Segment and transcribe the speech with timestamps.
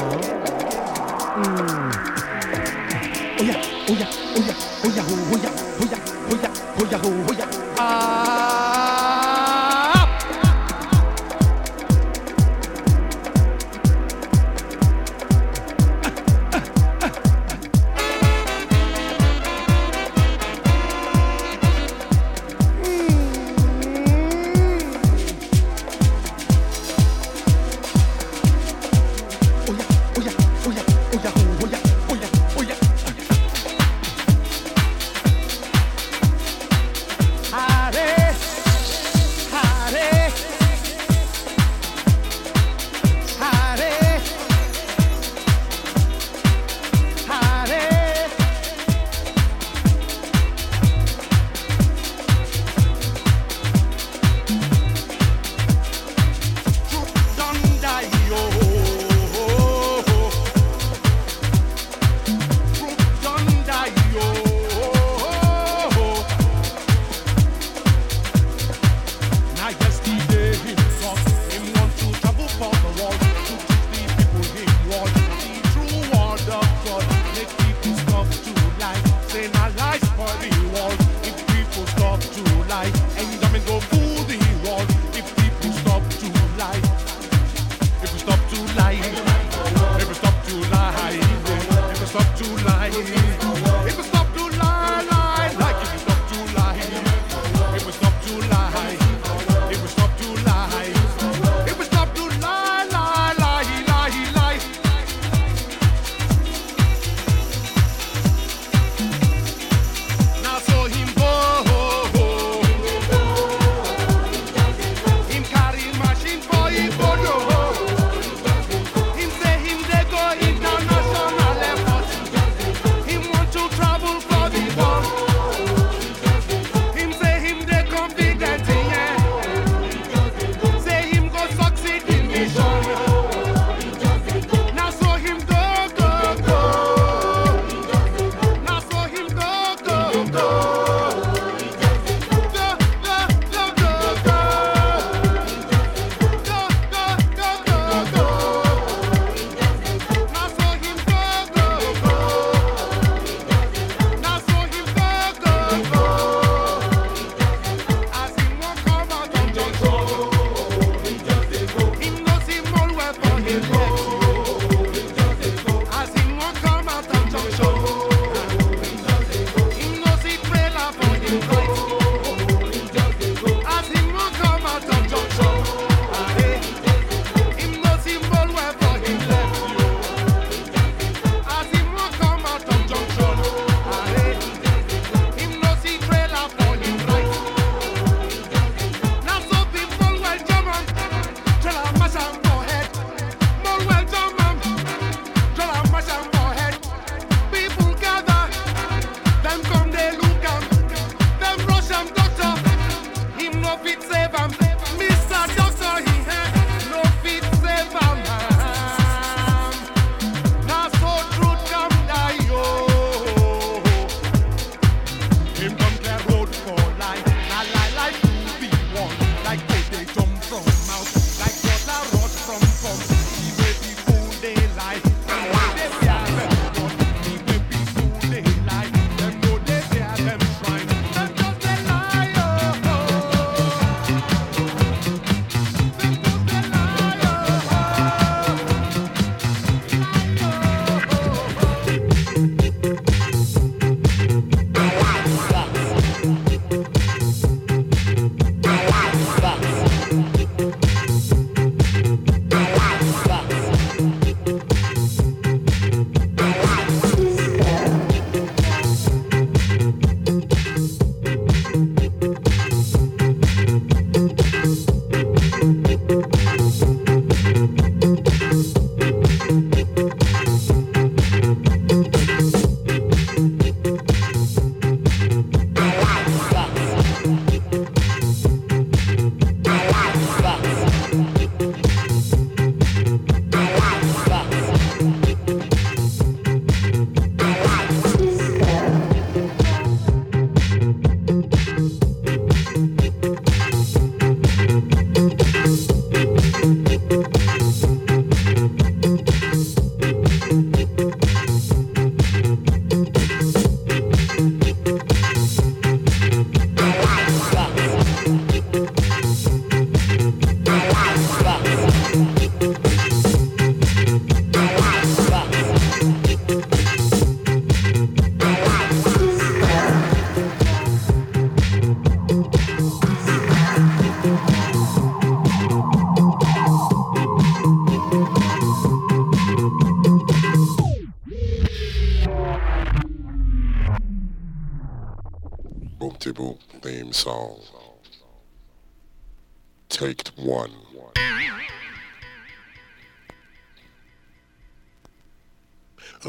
[0.00, 1.90] 嗯，
[3.36, 3.54] 哦呀，
[3.86, 5.69] 哦呀，哦呀，哦 yeah.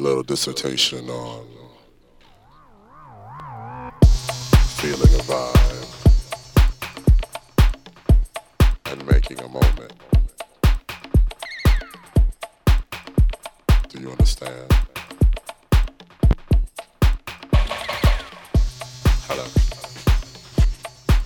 [0.02, 1.46] A little dissertation on
[4.78, 5.88] feeling a vibe
[8.88, 9.94] and making a moment.
[13.90, 14.74] Do you understand?
[19.28, 19.44] Hello.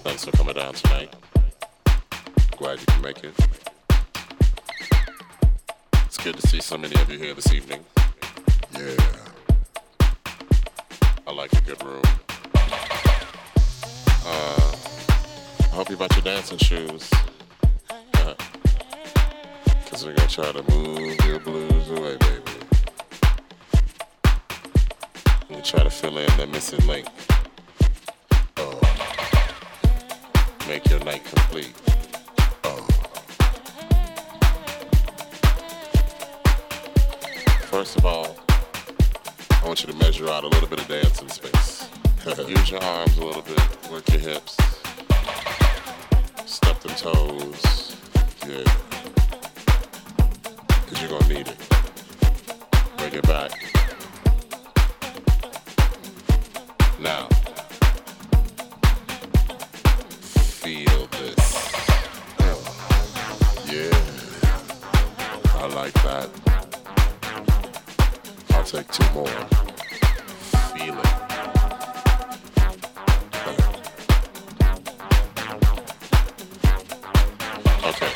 [0.04, 1.16] Thanks for coming down tonight.
[2.58, 3.34] Glad you can make it.
[6.08, 7.80] It's good to see so many of you here this evening.
[8.78, 8.98] Yeah.
[11.26, 12.02] I like a good room.
[14.26, 14.76] Uh,
[15.60, 17.10] I hope you brought your dancing shoes.
[17.90, 18.34] Uh,
[19.90, 22.42] Cause we're gonna try to move your blues away, baby.
[25.50, 27.08] We try to fill in the missing link.
[28.58, 28.82] Oh.
[30.68, 31.72] Make your night complete.
[32.66, 32.86] Oh.
[37.70, 38.36] First of all,
[39.66, 41.90] I want you to measure out a little bit of dancing space.
[42.48, 43.60] Use your arms a little bit,
[43.90, 44.56] work your hips,
[46.46, 47.96] step them toes.
[48.48, 48.64] Yeah.
[50.68, 51.58] Cause you're gonna need it.
[52.96, 53.60] Bring it back.
[57.00, 57.28] Now,
[60.62, 61.74] feel this.
[63.66, 64.00] Yeah,
[65.56, 66.45] I like that.
[68.76, 69.26] Take two more.
[70.76, 71.08] Feel it.
[77.86, 78.12] Okay.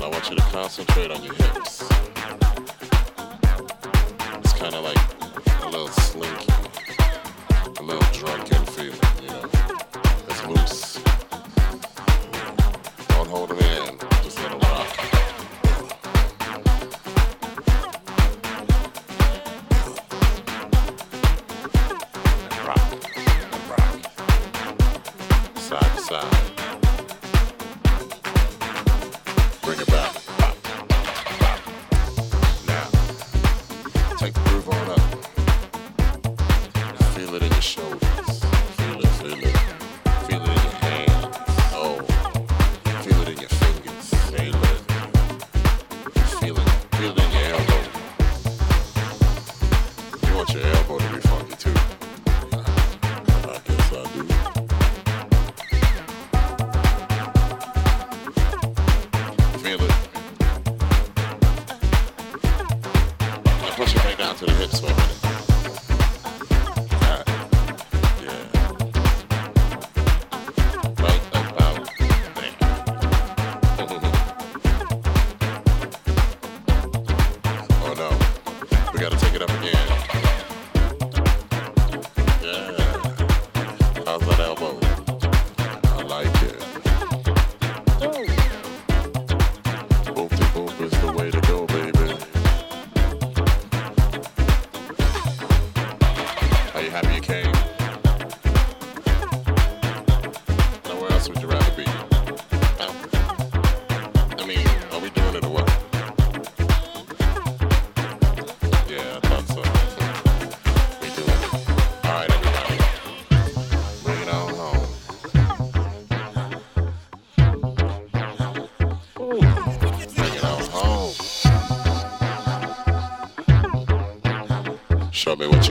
[0.00, 1.82] I want you to concentrate on your hips.
[4.38, 4.96] It's kind of like
[5.62, 6.50] a little slinky,
[7.78, 8.63] a little drunken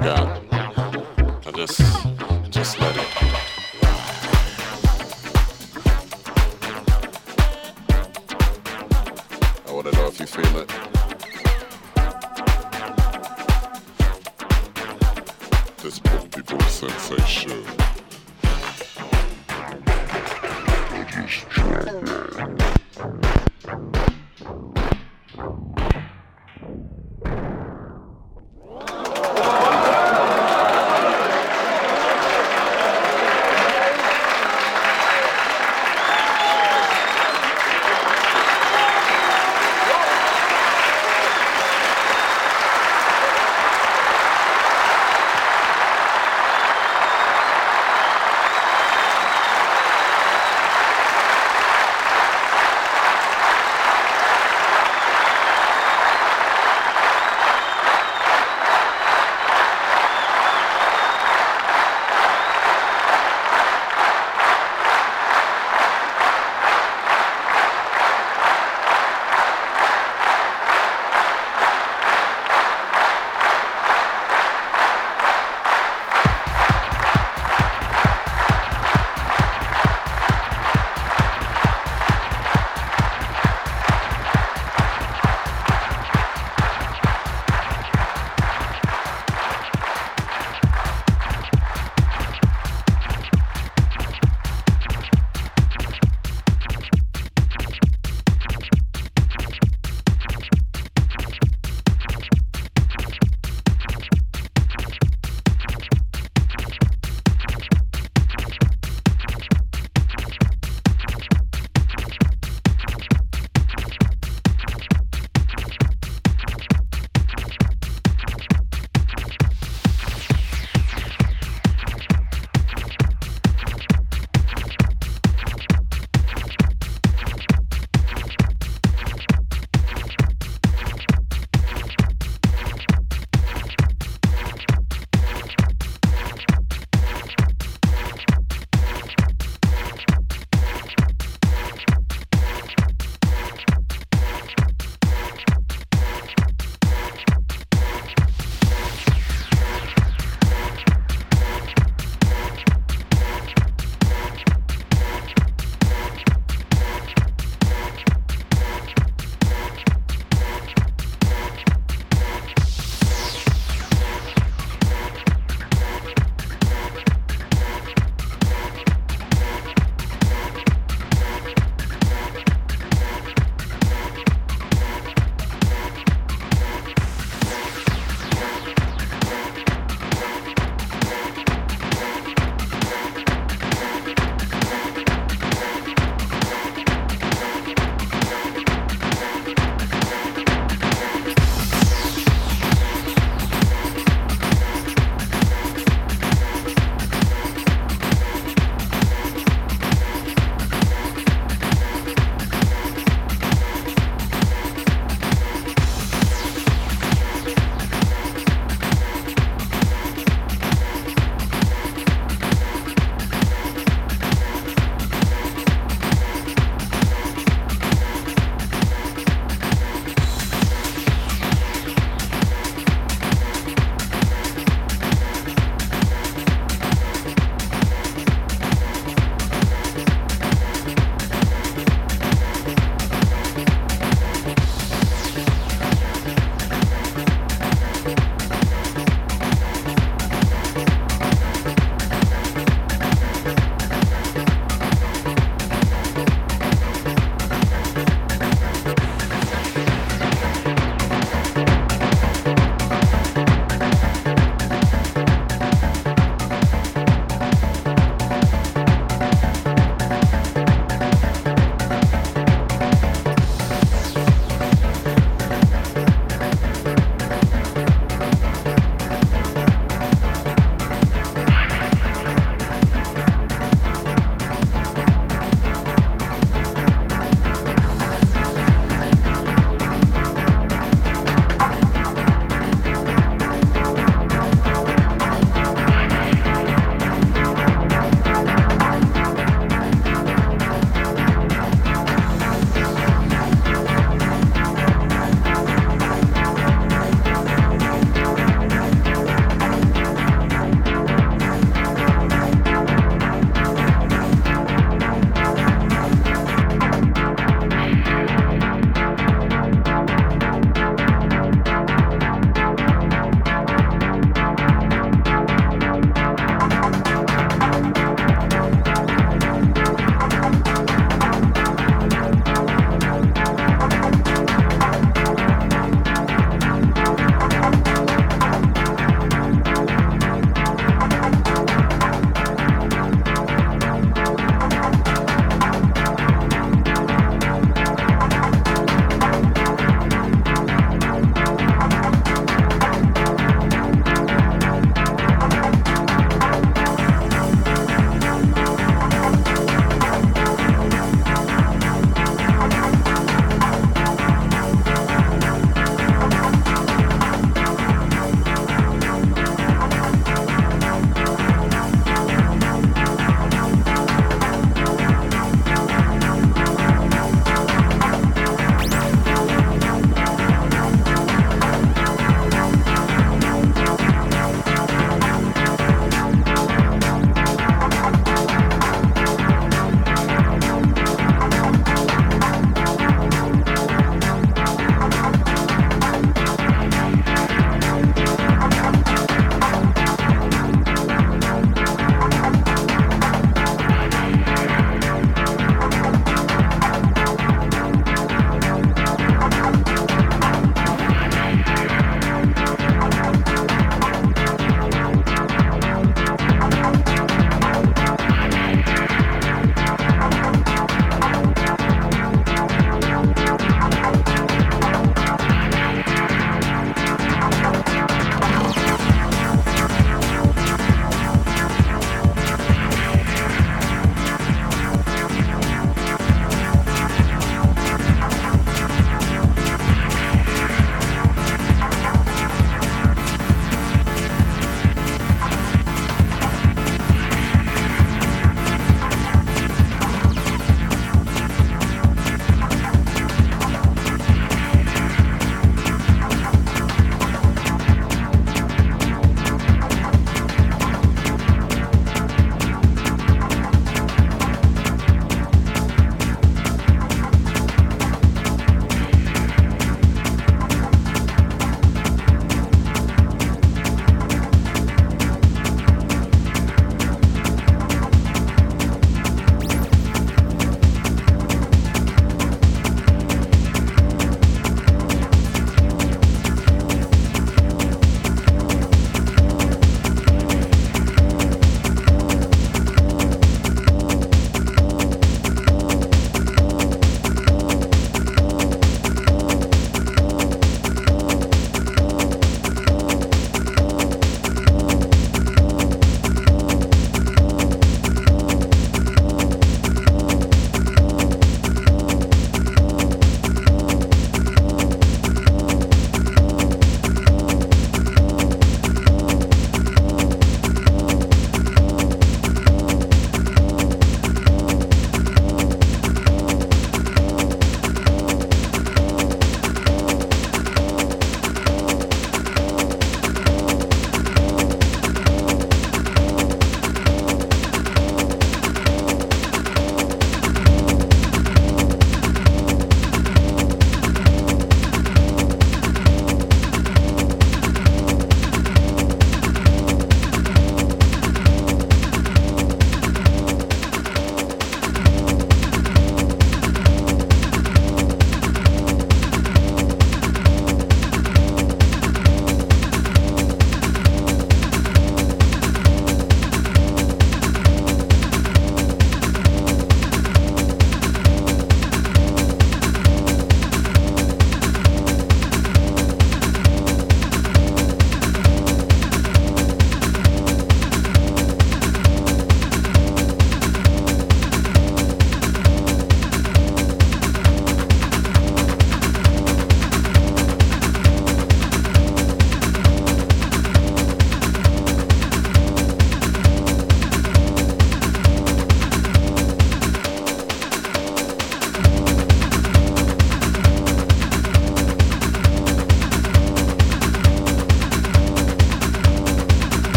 [0.00, 0.47] Me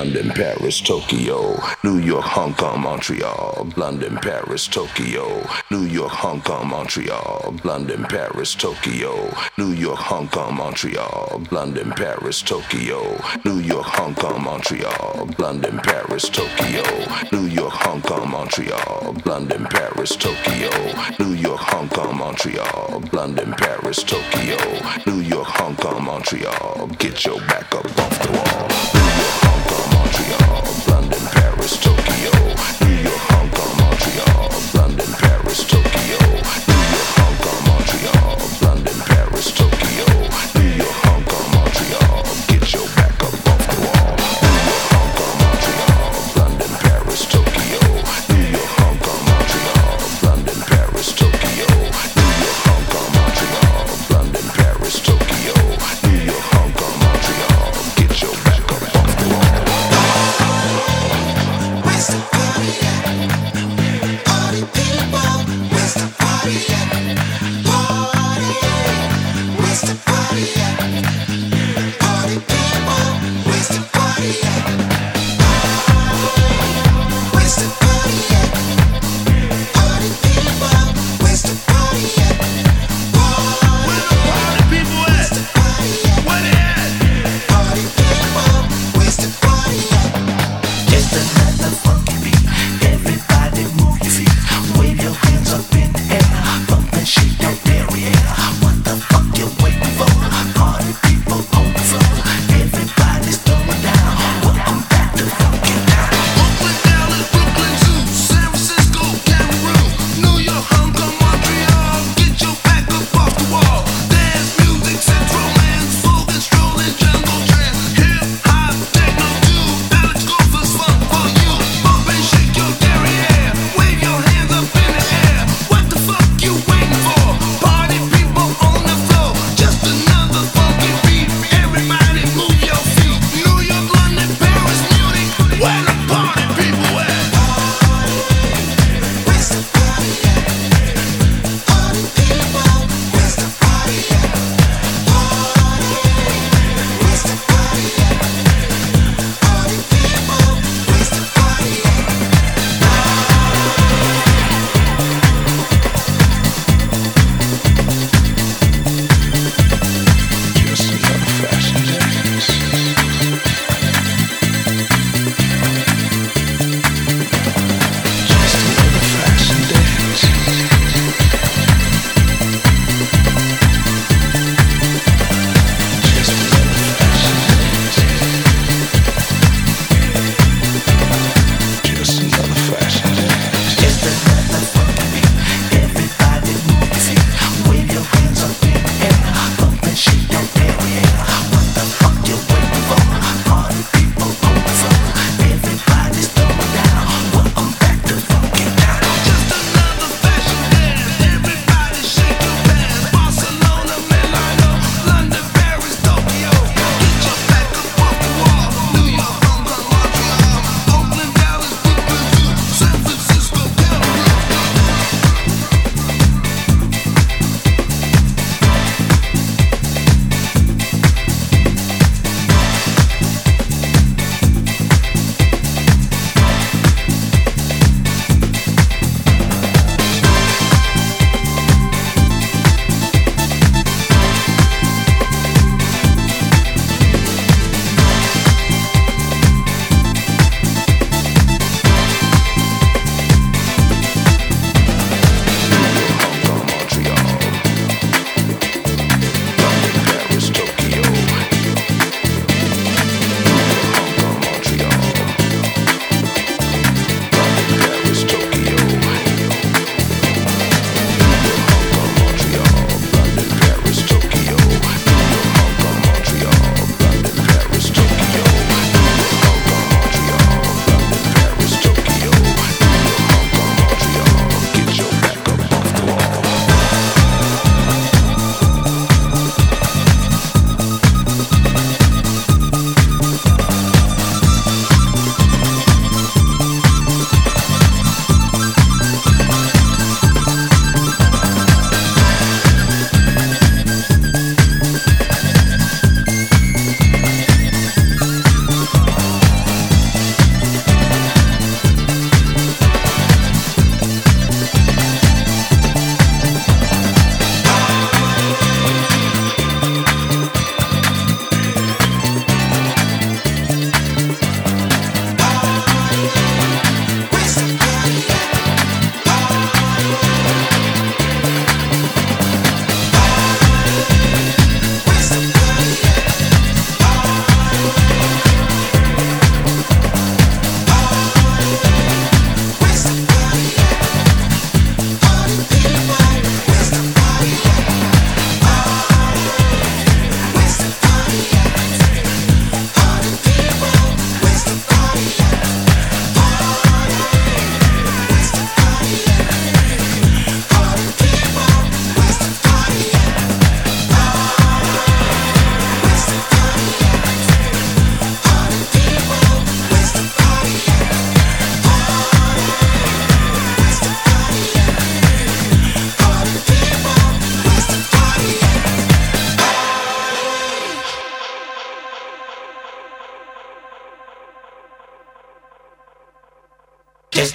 [0.00, 6.68] London, Paris, Tokyo, New York, Hong Kong, Montreal, London, Paris, Tokyo, New York, Hong Kong,
[6.68, 14.14] Montreal, London, Paris, Tokyo, New York, Hong Kong, Montreal, London, Paris, Tokyo, New York, Hong
[14.14, 16.82] Kong, Montreal, London, Paris, Tokyo,
[17.30, 20.70] New York, Hong Kong, Montreal, London, Paris, Tokyo,
[21.18, 24.56] New York, Hong Kong, Montreal, London, Paris, Tokyo,
[25.04, 28.99] New York, Hong Kong, Montreal, get your back up off the wall.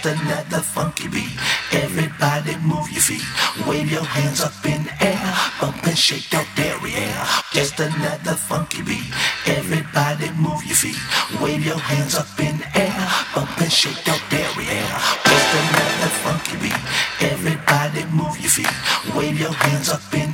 [0.06, 1.34] Another funky beat.
[1.72, 3.26] Everybody move your feet.
[3.68, 5.34] Wave your hands up in air.
[5.60, 7.22] Bump and shake that derriere.
[7.52, 9.10] Just another funky beat.
[9.46, 11.00] Everybody move your feet.
[11.42, 12.96] Wave your hands up in air.
[13.34, 14.96] Bump and shake that derriere.
[15.26, 16.82] Just another funky beat.
[17.32, 18.76] Everybody move your feet.
[19.16, 20.25] Wave your hands up in